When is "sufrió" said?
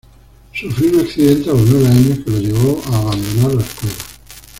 0.51-0.93